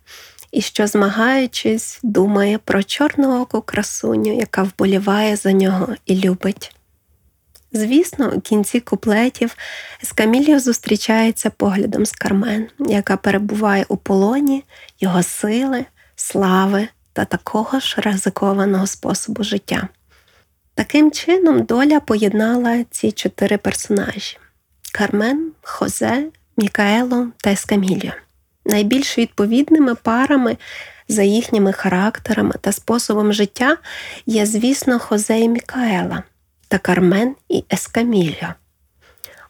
і 0.51 0.61
що, 0.61 0.87
змагаючись, 0.87 1.99
думає 2.03 2.57
про 2.57 2.83
чорнооку 2.83 3.61
красуню, 3.61 4.37
яка 4.37 4.63
вболіває 4.63 5.35
за 5.35 5.51
нього 5.51 5.95
і 6.05 6.15
любить. 6.15 6.75
Звісно, 7.71 8.33
у 8.35 8.41
кінці 8.41 8.79
куплетів 8.79 9.55
Ескаміліо 10.03 10.59
зустрічається 10.59 11.49
поглядом 11.49 12.05
з 12.05 12.11
Кармен, 12.11 12.67
яка 12.79 13.17
перебуває 13.17 13.85
у 13.87 13.97
полоні 13.97 14.63
його 14.99 15.23
сили, 15.23 15.85
слави 16.15 16.87
та 17.13 17.25
такого 17.25 17.79
ж 17.79 18.01
ризикованого 18.01 18.87
способу 18.87 19.43
життя. 19.43 19.87
Таким 20.75 21.11
чином, 21.11 21.63
доля 21.63 21.99
поєднала 21.99 22.83
ці 22.91 23.11
чотири 23.11 23.57
персонажі: 23.57 24.37
Кармен, 24.93 25.51
Хозе, 25.61 26.27
Мікаела 26.57 27.27
та 27.37 27.51
Ескаміліо. 27.51 28.11
Найбільш 28.65 29.17
відповідними 29.17 29.95
парами 29.95 30.57
за 31.07 31.23
їхніми 31.23 31.73
характерами 31.73 32.53
та 32.61 32.71
способом 32.71 33.33
життя 33.33 33.77
є, 34.25 34.45
звісно, 34.45 34.99
Хозе 34.99 35.39
і 35.39 35.49
Мікаела 35.49 36.23
та 36.67 36.77
Кармен 36.77 37.35
і 37.49 37.63
Ескаміліо. 37.73 38.53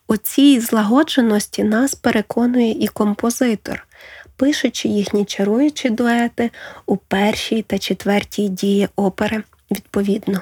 У 0.07 0.17
цій 0.17 0.59
злагодженості 0.59 1.63
нас 1.63 1.95
переконує 1.95 2.71
і 2.71 2.87
композитор, 2.87 3.87
пишучи 4.35 4.87
їхні 4.87 5.25
чаруючі 5.25 5.89
дуети 5.89 6.51
у 6.85 6.97
першій 6.97 7.61
та 7.61 7.79
четвертій 7.79 8.49
дії 8.49 8.87
опери 8.95 9.43
відповідно. 9.71 10.41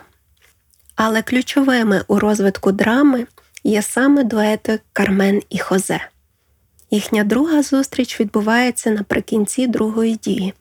Але 0.95 1.21
ключовими 1.21 2.01
у 2.07 2.19
розвитку 2.19 2.71
драми 2.71 3.27
є 3.63 3.81
саме 3.81 4.23
дуети 4.23 4.79
Кармен 4.93 5.41
і 5.49 5.59
Хозе. 5.59 6.01
Їхня 6.95 7.23
друга 7.23 7.63
зустріч 7.63 8.19
відбувається 8.19 8.89
наприкінці 8.89 9.67
другої 9.67 10.15
дії, 10.15 10.53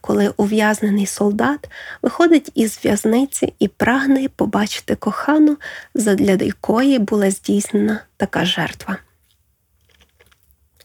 коли 0.00 0.32
ув'язнений 0.36 1.06
солдат 1.06 1.68
виходить 2.02 2.52
із 2.54 2.80
в'язниці 2.84 3.52
і 3.58 3.68
прагне 3.68 4.28
побачити 4.36 4.94
кохану, 4.94 5.56
задля 5.94 6.32
якої 6.32 6.98
була 6.98 7.30
здійснена 7.30 8.00
така 8.16 8.44
жертва. 8.44 8.96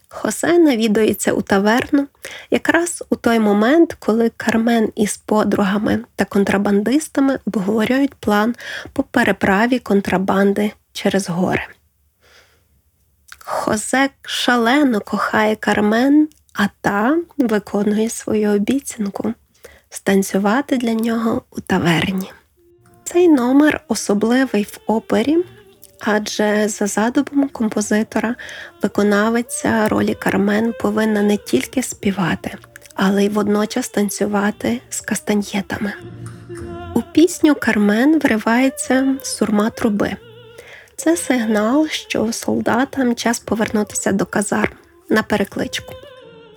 Хосе 0.08 0.58
навідується 0.58 1.32
у 1.32 1.42
таверну 1.42 2.06
якраз 2.50 3.04
у 3.10 3.16
той 3.16 3.38
момент, 3.38 3.96
коли 3.98 4.30
Кармен 4.36 4.92
із 4.96 5.16
подругами 5.16 6.00
та 6.16 6.24
контрабандистами 6.24 7.38
обговорюють 7.46 8.14
план 8.14 8.54
по 8.92 9.02
переправі 9.02 9.78
контрабанди 9.78 10.72
через 10.92 11.28
гори. 11.28 11.66
Хозе 13.50 14.10
шалено 14.22 15.00
кохає 15.00 15.56
Кармен, 15.56 16.28
а 16.54 16.66
та 16.80 17.16
виконує 17.38 18.10
свою 18.10 18.50
обіцянку 18.50 19.34
станцювати 19.90 20.76
для 20.76 20.92
нього 20.92 21.42
у 21.50 21.60
таверні. 21.60 22.32
Цей 23.04 23.28
номер 23.28 23.80
особливий 23.88 24.62
в 24.62 24.78
опері, 24.86 25.38
адже 26.00 26.68
за 26.68 26.86
задумом 26.86 27.48
композитора 27.48 28.34
виконавиця 28.82 29.88
ролі 29.88 30.14
Кармен 30.14 30.74
повинна 30.80 31.22
не 31.22 31.36
тільки 31.36 31.82
співати, 31.82 32.54
але 32.94 33.24
й 33.24 33.28
водночас 33.28 33.88
танцювати 33.88 34.80
з 34.90 35.00
кастаньєтами. 35.00 35.92
У 36.94 37.02
пісню 37.02 37.54
Кармен 37.54 38.18
вривається 38.18 39.16
сурма 39.22 39.70
труби. 39.70 40.16
Це 41.00 41.16
сигнал, 41.16 41.88
що 41.88 42.32
солдатам 42.32 43.14
час 43.14 43.38
повернутися 43.38 44.12
до 44.12 44.26
казарм 44.26 44.72
на 45.08 45.22
перекличку. 45.22 45.94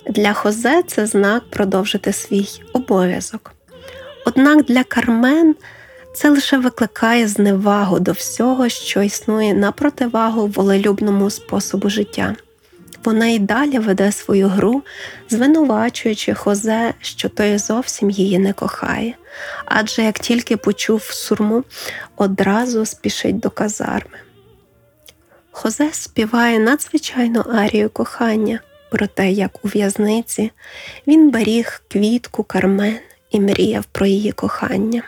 Для 0.06 0.32
Хозе 0.32 0.82
це 0.86 1.06
знак 1.06 1.42
продовжити 1.50 2.12
свій 2.12 2.48
обов'язок. 2.72 3.52
Однак 4.26 4.64
для 4.64 4.84
Кармен 4.84 5.54
це 6.14 6.30
лише 6.30 6.58
викликає 6.58 7.28
зневагу 7.28 8.00
до 8.00 8.12
всього, 8.12 8.68
що 8.68 9.02
існує 9.02 9.54
на 9.54 9.72
противагу 9.72 10.46
волелюбному 10.46 11.30
способу 11.30 11.88
життя. 11.88 12.36
Вона 13.04 13.26
й 13.26 13.38
далі 13.38 13.78
веде 13.78 14.12
свою 14.12 14.48
гру, 14.48 14.82
звинувачуючи 15.30 16.34
Хозе, 16.34 16.94
що 17.00 17.28
той 17.28 17.58
зовсім 17.58 18.10
її 18.10 18.38
не 18.38 18.52
кохає, 18.52 19.14
адже 19.64 20.02
як 20.02 20.18
тільки 20.18 20.56
почув 20.56 21.02
сурму, 21.02 21.64
одразу 22.16 22.86
спішить 22.86 23.38
до 23.38 23.50
казарми. 23.50 24.18
Хозе 25.54 25.88
співає 25.92 26.58
надзвичайну 26.58 27.40
арію 27.40 27.90
кохання 27.90 28.60
про 28.90 29.06
те, 29.06 29.30
як 29.30 29.64
у 29.64 29.68
в'язниці 29.68 30.50
він 31.06 31.30
беріг 31.30 31.82
квітку 31.88 32.42
Кармен 32.42 32.98
і 33.30 33.40
мріяв 33.40 33.84
про 33.84 34.06
її 34.06 34.32
кохання. 34.32 35.02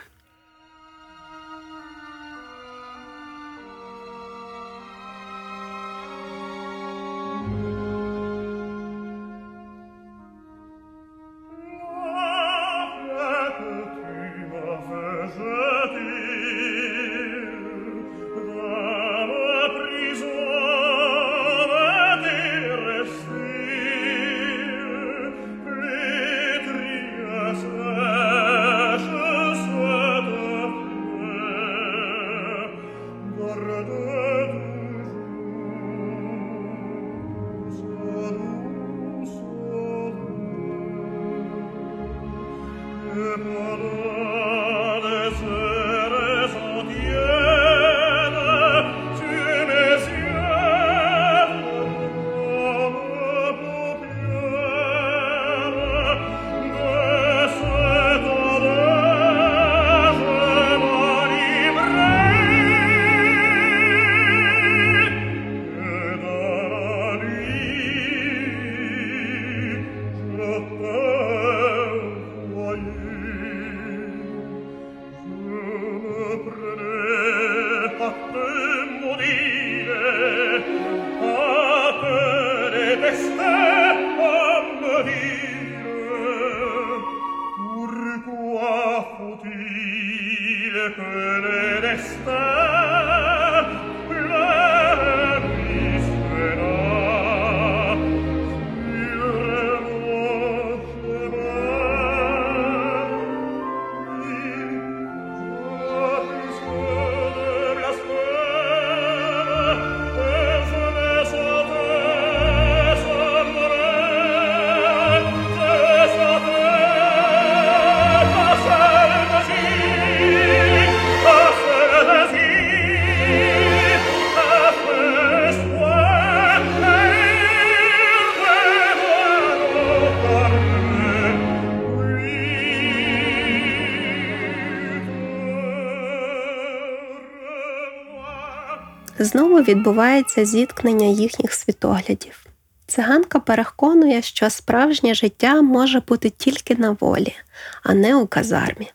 Знову 139.34 139.56
відбувається 139.56 140.44
зіткнення 140.44 141.06
їхніх 141.06 141.54
світоглядів. 141.54 142.46
Циганка 142.86 143.40
переконує, 143.40 144.22
що 144.22 144.50
справжнє 144.50 145.14
життя 145.14 145.62
може 145.62 146.00
бути 146.00 146.30
тільки 146.30 146.74
на 146.74 146.90
волі, 147.00 147.34
а 147.82 147.94
не 147.94 148.16
у 148.16 148.26
казармі. 148.26 148.90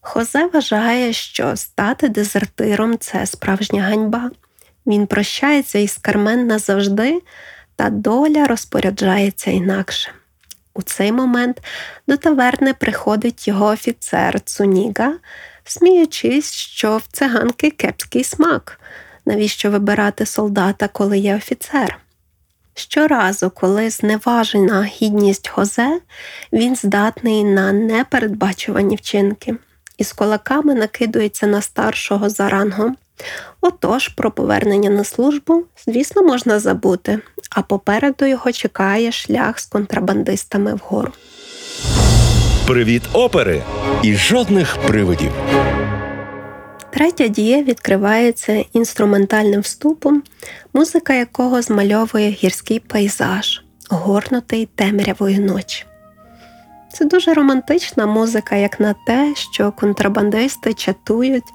Хозе 0.00 0.46
вважає, 0.46 1.12
що 1.12 1.56
стати 1.56 2.08
дезертиром 2.08 2.98
це 2.98 3.26
справжня 3.26 3.82
ганьба. 3.82 4.30
Він 4.86 5.06
прощається 5.06 5.78
із 5.78 5.98
Кармен 5.98 6.46
назавжди, 6.46 7.22
та 7.76 7.90
доля 7.90 8.46
розпоряджається 8.46 9.50
інакше. 9.50 10.10
У 10.74 10.82
цей 10.82 11.12
момент 11.12 11.62
до 12.08 12.16
таверни 12.16 12.74
приходить 12.74 13.48
його 13.48 13.66
офіцер 13.66 14.40
Цуніга, 14.40 15.14
сміючись, 15.64 16.52
що 16.52 16.96
в 16.96 17.02
циганки 17.12 17.70
кепський 17.70 18.24
смак. 18.24 18.80
Навіщо 19.26 19.70
вибирати 19.70 20.26
солдата, 20.26 20.88
коли 20.88 21.18
є 21.18 21.36
офіцер? 21.36 21.98
Щоразу, 22.74 23.50
коли 23.50 23.90
зневажена 23.90 24.82
гідність 24.82 25.48
Хозе, 25.48 26.00
він 26.52 26.76
здатний 26.76 27.44
на 27.44 27.72
непередбачувані 27.72 28.96
вчинки 28.96 29.54
і 29.98 30.04
з 30.04 30.12
кулаками 30.12 30.74
накидується 30.74 31.46
на 31.46 31.62
старшого 31.62 32.28
за 32.28 32.48
рангом. 32.48 32.96
Отож, 33.60 34.08
про 34.08 34.30
повернення 34.30 34.90
на 34.90 35.04
службу, 35.04 35.64
звісно, 35.86 36.22
можна 36.22 36.58
забути, 36.58 37.18
а 37.50 37.62
попереду 37.62 38.24
його 38.26 38.52
чекає 38.52 39.12
шлях 39.12 39.60
з 39.60 39.66
контрабандистами 39.66 40.74
вгору. 40.74 41.12
Привіт 42.66 43.02
опери 43.12 43.62
і 44.02 44.14
жодних 44.14 44.76
привидів. 44.76 45.32
Третя 46.94 47.28
дія 47.28 47.62
відкривається 47.62 48.64
інструментальним 48.72 49.60
вступом, 49.60 50.22
музика 50.74 51.14
якого 51.14 51.62
змальовує 51.62 52.30
гірський 52.30 52.80
пейзаж, 52.80 53.62
огорнутий 53.90 54.68
темрявою 54.74 55.40
ночі. 55.40 55.84
Це 56.92 57.04
дуже 57.04 57.34
романтична 57.34 58.06
музика, 58.06 58.56
як 58.56 58.80
на 58.80 58.94
те, 59.06 59.34
що 59.52 59.72
контрабандисти 59.72 60.74
чатують, 60.74 61.52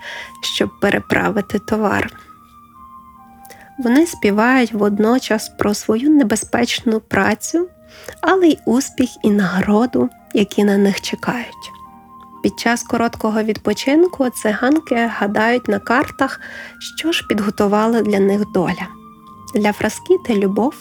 щоб 0.56 0.70
переправити 0.82 1.60
товар. 1.60 2.14
Вони 3.78 4.08
співають 4.08 4.74
водночас 4.74 5.50
про 5.50 5.74
свою 5.74 6.10
небезпечну 6.10 7.00
працю, 7.00 7.70
але 8.22 8.48
й 8.48 8.58
успіх 8.66 9.10
і 9.24 9.30
нагороду, 9.30 10.10
які 10.34 10.64
на 10.64 10.78
них 10.78 11.02
чекають. 11.02 11.79
Під 12.44 12.60
час 12.60 12.84
короткого 12.84 13.44
відпочинку 13.44 14.30
циганки 14.30 15.10
гадають 15.18 15.68
на 15.68 15.80
картах, 15.80 16.40
що 16.98 17.12
ж 17.12 17.28
підготувала 17.30 18.02
для 18.02 18.20
них 18.20 18.52
доля. 18.54 18.88
Для 19.56 19.74
Фраскіти 19.74 20.36
любов, 20.36 20.74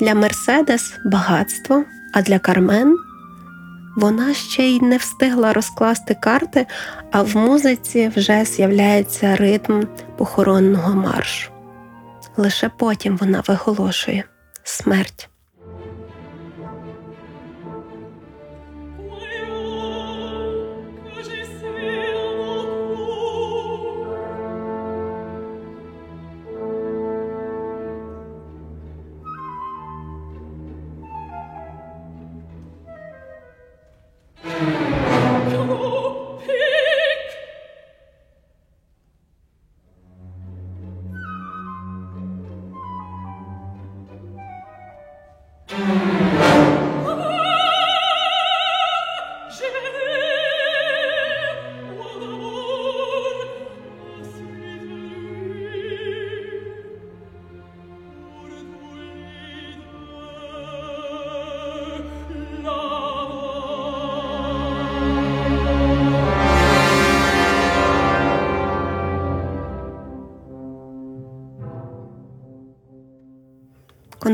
для 0.00 0.14
Мерседес 0.14 0.94
багатство, 1.04 1.84
а 2.14 2.22
для 2.22 2.38
Кармен 2.38 2.96
вона 3.96 4.34
ще 4.34 4.62
й 4.62 4.80
не 4.80 4.96
встигла 4.96 5.52
розкласти 5.52 6.14
карти, 6.14 6.66
а 7.10 7.22
в 7.22 7.36
музиці 7.36 8.12
вже 8.16 8.44
з'являється 8.44 9.36
ритм 9.36 9.82
похоронного 10.16 10.94
маршу. 10.94 11.50
Лише 12.36 12.68
потім 12.68 13.16
вона 13.16 13.42
виголошує 13.48 14.24
смерть. 14.64 15.28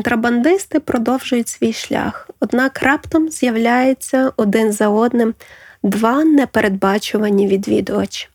Контрабандисти 0.07 0.81
продовжують 0.81 1.49
свій 1.49 1.73
шлях, 1.73 2.31
однак 2.41 2.83
раптом 2.83 3.29
з'являється 3.29 4.33
один 4.37 4.73
за 4.73 4.89
одним 4.89 5.35
два 5.83 6.25
непередбачувані 6.25 7.49
відвідувачі. 7.49 8.29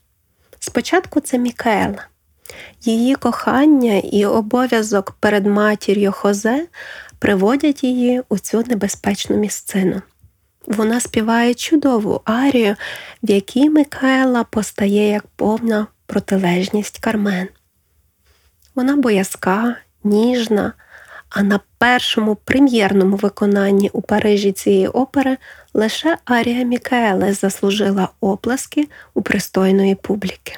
Спочатку 0.58 1.20
це 1.20 1.38
Мікаела. 1.38 2.06
Її 2.82 3.14
кохання 3.14 3.94
і 3.98 4.26
обов'язок 4.26 5.16
перед 5.20 5.46
матір'ю 5.46 6.12
Хозе 6.12 6.66
приводять 7.18 7.84
її 7.84 8.22
у 8.28 8.38
цю 8.38 8.64
небезпечну 8.66 9.36
місцину. 9.36 10.02
Вона 10.66 11.00
співає 11.00 11.54
чудову 11.54 12.20
арію, 12.24 12.76
в 13.22 13.30
якій 13.30 13.70
Микаела 13.70 14.44
постає 14.44 15.08
як 15.08 15.26
повна 15.26 15.86
протилежність 16.06 16.98
Кармен. 16.98 17.48
Вона 18.74 18.96
боязка, 18.96 19.76
ніжна, 20.04 20.72
а 21.34 21.42
на 21.42 21.60
першому 21.78 22.34
прем'єрному 22.34 23.16
виконанні 23.16 23.90
у 23.92 24.02
Парижі 24.02 24.52
цієї 24.52 24.88
опери 24.88 25.36
лише 25.74 26.16
Арія 26.24 26.64
Мікаеле 26.64 27.32
заслужила 27.32 28.08
оплески 28.20 28.88
у 29.14 29.22
пристойної 29.22 29.94
публіки. 29.94 30.56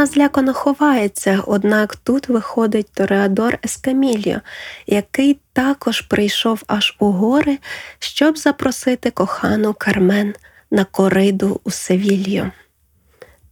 Вона 0.00 0.12
злякано 0.12 0.54
ховається, 0.54 1.42
однак 1.46 1.96
тут 1.96 2.28
виходить 2.28 2.92
Тореадор 2.94 3.58
Ескамільо, 3.64 4.40
який 4.86 5.38
також 5.52 6.00
прийшов 6.00 6.62
аж 6.66 6.96
у 6.98 7.06
гори, 7.10 7.58
щоб 7.98 8.38
запросити 8.38 9.10
кохану 9.10 9.74
Кармен 9.78 10.34
на 10.70 10.84
кориду 10.84 11.60
у 11.64 11.70
Севілью. 11.70 12.50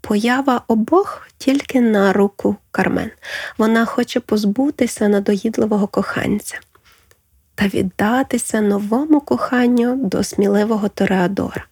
Поява 0.00 0.62
обох 0.68 1.28
тільки 1.38 1.80
на 1.80 2.12
руку 2.12 2.56
Кармен. 2.70 3.10
Вона 3.58 3.84
хоче 3.84 4.20
позбутися 4.20 5.08
надоїдливого 5.08 5.86
коханця 5.86 6.60
та 7.54 7.66
віддатися 7.66 8.60
новому 8.60 9.20
коханню 9.20 9.96
до 9.96 10.24
сміливого 10.24 10.88
Тореадора. 10.88 11.64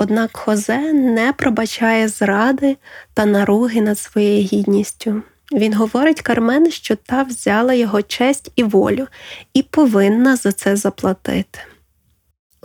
Однак 0.00 0.36
Хозе 0.36 0.92
не 0.92 1.32
пробачає 1.32 2.08
зради 2.08 2.76
та 3.14 3.26
наруги 3.26 3.80
над 3.80 3.98
своєю 3.98 4.42
гідністю. 4.42 5.22
Він 5.52 5.74
говорить 5.74 6.20
Кармен, 6.20 6.70
що 6.70 6.96
та 6.96 7.22
взяла 7.22 7.74
його 7.74 8.02
честь 8.02 8.52
і 8.56 8.64
волю 8.64 9.06
і 9.54 9.62
повинна 9.62 10.36
за 10.36 10.52
це 10.52 10.76
заплатити. 10.76 11.58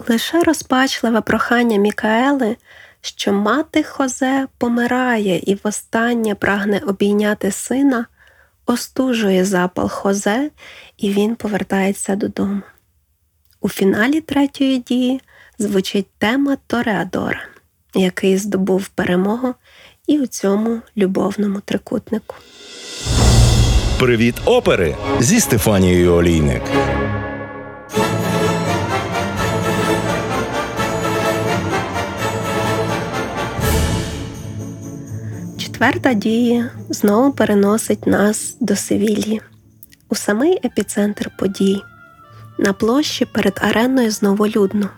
Лише 0.08 0.44
розпачливе 0.44 1.22
прохання 1.22 1.78
Мікаели, 1.78 2.58
що 3.02 3.34
мати 3.34 3.84
Хозе 3.84 4.48
помирає 4.58 5.40
і 5.40 5.58
востаннє 5.64 6.36
прагне 6.36 6.82
обійняти 6.88 7.52
сина, 7.52 8.06
остужує 8.66 9.46
запал 9.46 9.90
Хозе, 9.90 10.52
і 10.98 11.10
він 11.10 11.36
повертається 11.36 12.16
додому. 12.16 12.62
У 13.62 13.70
фіналі 13.70 14.22
третьої 14.22 14.78
дії 14.78 15.22
звучить 15.60 16.08
тема 16.18 16.58
Тореадора, 16.68 17.42
який 17.96 18.38
здобув 18.38 18.88
перемогу 18.88 19.54
і 20.08 20.20
у 20.20 20.28
цьому 20.28 20.82
любовному 20.98 21.60
трикутнику. 21.66 22.36
Привіт 24.00 24.36
опери 24.46 24.96
зі 25.20 25.40
Стефанією 25.40 26.14
Олійник. 26.14 26.62
Четверта 35.58 36.14
дія 36.14 36.70
знову 36.90 37.32
переносить 37.32 38.08
нас 38.08 38.58
до 38.60 38.76
Севілії, 38.76 39.42
у 40.10 40.16
самий 40.16 40.60
епіцентр 40.66 41.32
подій. 41.38 41.82
На 42.58 42.74
площі 42.74 43.26
перед 43.26 43.60
ареною 43.62 44.12
знову 44.12 44.48
людно. 44.48 44.90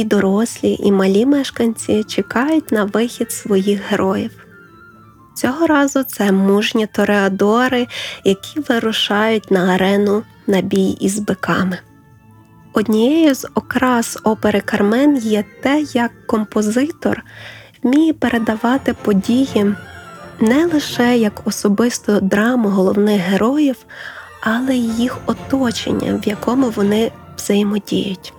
І 0.00 0.04
дорослі, 0.04 0.76
і 0.80 0.92
малі 0.92 1.26
мешканці 1.26 2.04
чекають 2.04 2.72
на 2.72 2.84
вихід 2.84 3.32
своїх 3.32 3.80
героїв. 3.90 4.30
Цього 5.34 5.66
разу 5.66 6.02
це 6.02 6.32
мужні 6.32 6.86
тореадори, 6.86 7.86
які 8.24 8.60
вирушають 8.60 9.50
на 9.50 9.74
арену 9.74 10.22
на 10.46 10.60
бій 10.60 10.90
із 10.90 11.18
биками. 11.18 11.78
Однією 12.72 13.34
з 13.34 13.48
окрас 13.54 14.18
опери 14.24 14.60
Кармен 14.60 15.16
є 15.16 15.44
те, 15.62 15.80
як 15.92 16.26
композитор 16.26 17.22
вміє 17.82 18.12
передавати 18.12 18.94
події 19.02 19.74
не 20.40 20.66
лише 20.66 21.18
як 21.18 21.42
особисту 21.44 22.20
драму 22.20 22.68
головних 22.68 23.20
героїв, 23.20 23.76
але 24.40 24.74
й 24.74 25.02
їх 25.02 25.18
оточення, 25.26 26.20
в 26.24 26.28
якому 26.28 26.70
вони 26.70 27.12
взаємодіють. 27.36 28.32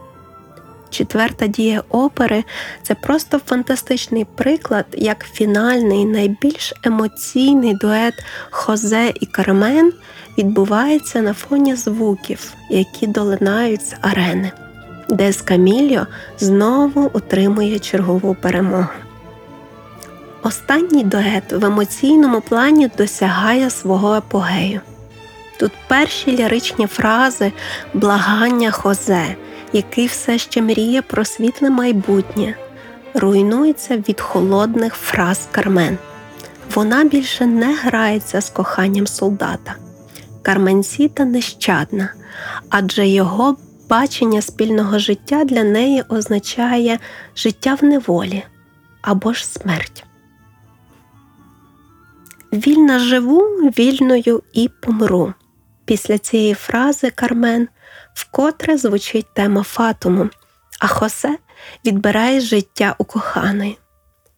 Четверта 0.92 1.48
дія 1.48 1.84
опери 1.90 2.44
це 2.84 2.96
просто 2.96 3.40
фантастичний 3.46 4.26
приклад, 4.36 4.86
як 4.94 5.26
фінальний, 5.26 6.06
найбільш 6.06 6.74
емоційний 6.84 7.74
дует 7.74 8.14
Хозе 8.50 9.14
і 9.22 9.26
Кармен 9.26 9.94
відбувається 10.38 11.22
на 11.22 11.34
фоні 11.34 11.76
звуків, 11.76 12.54
які 12.70 13.08
долинають 13.08 13.82
з 13.82 13.96
арени, 14.02 14.52
де 15.10 15.34
Скамільо 15.34 16.08
знову 16.40 17.12
отримує 17.14 17.80
чергову 17.80 18.36
перемогу. 18.42 18.88
Останній 20.44 21.04
дует 21.04 21.54
в 21.54 21.66
емоційному 21.66 22.42
плані 22.42 22.90
досягає 22.98 23.70
свого 23.70 24.16
епогею. 24.16 24.82
Тут 25.60 25.72
перші 25.88 26.38
ліричні 26.38 26.88
фрази 26.88 27.52
благання 27.94 28.72
Хозе, 28.72 29.36
який 29.74 30.08
все 30.08 30.38
ще 30.38 30.62
мріє 30.62 31.02
про 31.02 31.26
світле 31.26 31.70
майбутнє, 31.70 32.56
руйнується 33.14 33.98
від 33.98 34.22
холодних 34.22 34.94
фраз 34.94 35.48
Кармен. 35.52 35.98
Вона 36.76 37.04
більше 37.04 37.46
не 37.46 37.76
грається 37.76 38.42
з 38.42 38.50
коханням 38.50 39.08
солдата. 39.08 39.76
Карменсіта 40.42 41.26
нещадна, 41.26 42.14
адже 42.70 43.08
його 43.08 43.58
бачення 43.90 44.42
спільного 44.42 45.00
життя 45.00 45.44
для 45.44 45.64
неї 45.64 46.04
означає 46.10 47.00
життя 47.36 47.78
в 47.82 47.86
неволі 47.86 48.44
або 49.02 49.34
ж 49.34 49.48
смерть. 49.48 50.04
Вільна 52.54 53.00
живу, 53.00 53.40
вільною 53.78 54.44
і 54.54 54.70
помру. 54.82 55.34
Після 55.86 56.18
цієї 56.18 56.54
фрази 56.54 57.10
Кармен 57.10 57.68
вкотре 58.14 58.78
звучить 58.78 59.34
тема 59.34 59.64
Фатуму, 59.64 60.30
а 60.80 60.88
Хосе 60.88 61.38
відбирає 61.86 62.40
життя 62.40 62.96
у 62.98 63.04
коханої, 63.04 63.78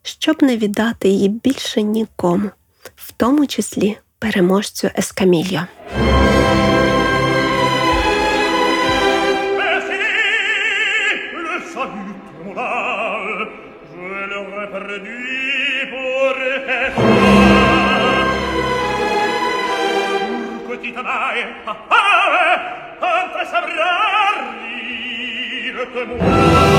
щоб 0.04 0.44
не 0.44 0.58
віддати 0.58 1.08
її 1.08 1.30
більше 1.30 1.82
нікому, 1.82 2.50
в 2.96 3.12
тому 3.12 3.48
числі 3.48 3.98
переможцю 4.20 4.90
Ескамільо. 4.98 5.68
Merci, 20.86 20.92
le 20.92 22.03
sabrà 23.54 23.92
rirte 25.62 26.06
muore 26.06 26.73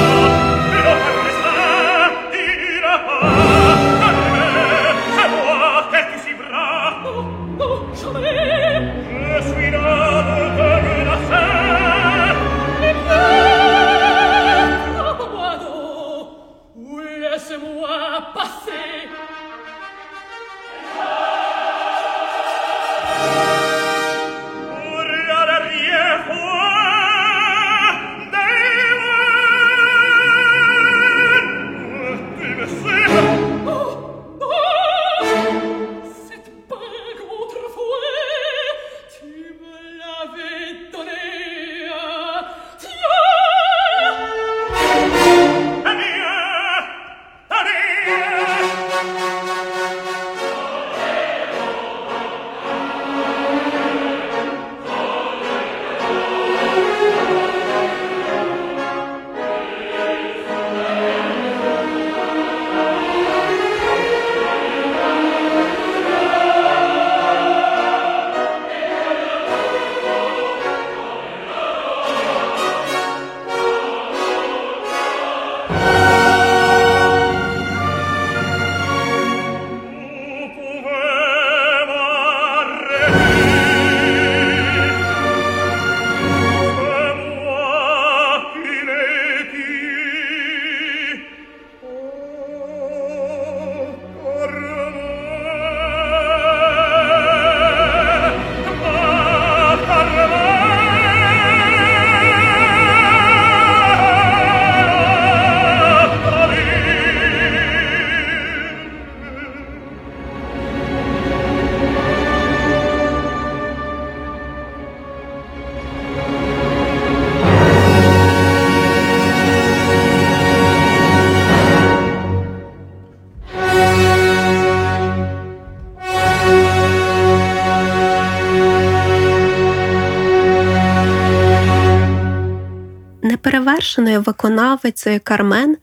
неперевершеною 133.84 134.20
виконавицею 134.20 135.20
Кармен 135.24 135.76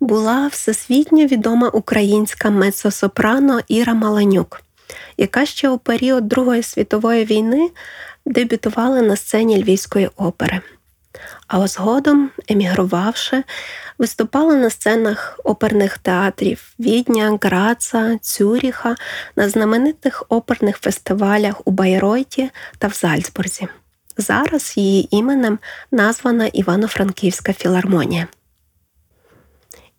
була 0.00 0.46
всесвітньо 0.46 1.26
відома 1.26 1.68
українська 1.68 2.50
мецосопрано 2.50 3.60
Іра 3.68 3.94
Маланюк, 3.94 4.62
яка 5.16 5.46
ще 5.46 5.68
у 5.68 5.78
період 5.78 6.28
Другої 6.28 6.62
світової 6.62 7.24
війни 7.24 7.70
дебютувала 8.26 9.02
на 9.02 9.16
сцені 9.16 9.62
Львівської 9.62 10.10
опери. 10.16 10.60
А 11.46 11.66
згодом, 11.66 12.30
емігрувавши, 12.48 13.42
виступала 13.98 14.54
на 14.54 14.70
сценах 14.70 15.40
оперних 15.44 15.98
театрів 15.98 16.74
Відня, 16.78 17.38
Граца, 17.42 18.18
Цюріха 18.22 18.96
на 19.36 19.48
знаменитих 19.48 20.24
оперних 20.28 20.78
фестивалях 20.78 21.62
у 21.64 21.70
Байройті 21.70 22.50
та 22.78 22.88
в 22.88 22.92
Зальцбурзі. 22.92 23.68
Зараз 24.16 24.74
її 24.76 25.16
іменем 25.16 25.58
названа 25.90 26.46
Івано-Франківська 26.46 27.52
філармонія. 27.52 28.26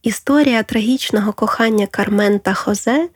Історія 0.03 0.63
трагічного 0.63 1.34
кохання 1.34 1.88
Кармен 1.88 2.39
та 2.39 2.53
Хозе 2.53 3.09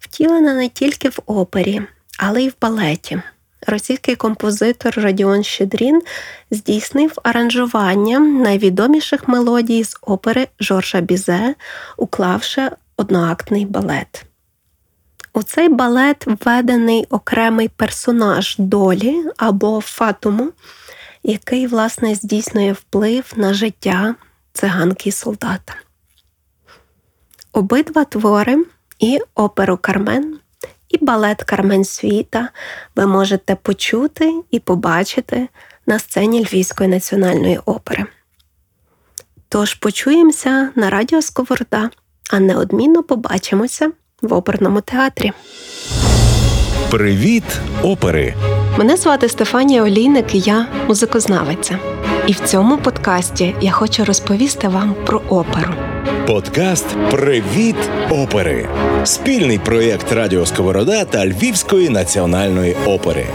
втілена 0.00 0.54
не 0.54 0.68
тільки 0.68 1.08
в 1.08 1.18
опері, 1.26 1.82
але 2.18 2.42
й 2.42 2.48
в 2.48 2.54
балеті. 2.60 3.22
Російський 3.66 4.16
композитор 4.16 4.94
Радіон 4.96 5.44
Щедрін 5.44 6.02
здійснив 6.50 7.12
аранжування 7.22 8.18
найвідоміших 8.18 9.28
мелодій 9.28 9.84
з 9.84 9.96
опери 10.00 10.48
Жоржа 10.60 11.00
Бізе, 11.00 11.54
уклавши 11.96 12.70
одноактний 12.96 13.64
балет. 13.64 14.24
У 15.32 15.42
цей 15.42 15.68
балет 15.68 16.24
введений 16.26 17.06
окремий 17.10 17.68
персонаж 17.68 18.56
долі 18.58 19.24
або 19.36 19.80
фатуму, 19.80 20.52
який, 21.22 21.66
власне, 21.66 22.14
здійснює 22.14 22.72
вплив 22.72 23.32
на 23.36 23.54
життя 23.54 24.14
циганки 24.52 25.12
солдата. 25.12 25.74
Обидва 27.52 28.04
твори 28.04 28.64
і 28.98 29.20
оперу 29.34 29.76
Кармен, 29.76 30.38
і 30.88 31.04
балет 31.04 31.42
Кармен 31.42 31.84
Світа 31.84 32.48
ви 32.96 33.06
можете 33.06 33.54
почути 33.54 34.42
і 34.50 34.60
побачити 34.60 35.48
на 35.86 35.98
сцені 35.98 36.44
Львівської 36.44 36.88
національної 36.88 37.58
опери. 37.58 38.06
Тож 39.48 39.74
почуємося 39.74 40.70
на 40.74 40.90
радіо 40.90 41.22
Сковорода, 41.22 41.90
а 42.30 42.40
неодмінно 42.40 43.02
побачимося 43.02 43.92
в 44.22 44.34
оперному 44.34 44.80
театрі. 44.80 45.32
Привіт, 46.90 47.44
опери! 47.82 48.34
Мене 48.78 48.96
звати 48.96 49.28
Стефанія 49.28 49.82
Олійник, 49.82 50.34
і 50.34 50.38
я 50.38 50.66
музикознавиця. 50.88 51.78
І 52.26 52.32
в 52.32 52.40
цьому 52.40 52.78
подкасті 52.78 53.54
я 53.60 53.70
хочу 53.70 54.04
розповісти 54.04 54.68
вам 54.68 54.94
про 55.06 55.22
оперу. 55.28 55.74
Подкаст 56.26 56.86
Привіт, 57.10 57.76
опери! 58.10 58.68
Спільний 59.04 59.58
проєкт 59.58 60.12
Радіо 60.12 60.46
Сковорода 60.46 61.04
та 61.04 61.26
Львівської 61.26 61.88
національної 61.88 62.76
опери. 62.86 63.26